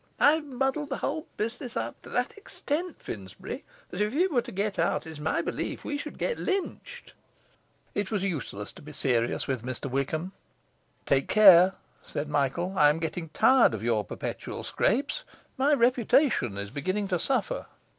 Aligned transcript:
I've 0.19 0.45
muddled 0.45 0.89
the 0.89 0.97
whole 0.97 1.27
business 1.37 1.77
up 1.77 2.01
to 2.01 2.09
that 2.09 2.35
extent, 2.35 2.99
Finsbury, 2.99 3.63
that 3.91 4.01
if 4.01 4.15
it 4.15 4.31
were 4.31 4.41
to 4.41 4.51
get 4.51 4.79
out 4.79 5.05
it's 5.05 5.19
my 5.19 5.43
belief 5.43 5.85
we 5.85 5.95
should 5.99 6.17
get 6.17 6.39
lynched.' 6.39 7.13
It 7.93 8.09
was 8.09 8.23
useless 8.23 8.71
to 8.73 8.81
be 8.81 8.93
serious 8.93 9.45
with 9.45 9.61
Mr 9.61 9.87
Wickham. 9.91 10.31
'Take 11.05 11.27
care,' 11.27 11.75
said 12.01 12.29
Michael. 12.29 12.73
'I 12.75 12.89
am 12.89 12.99
getting 12.99 13.29
tired 13.29 13.75
of 13.75 13.83
your 13.83 14.03
perpetual 14.03 14.63
scrapes; 14.63 15.23
my 15.55 15.71
reputation 15.71 16.57
is 16.57 16.71
beginning 16.71 17.07
to 17.09 17.19
suffer. 17.19 17.67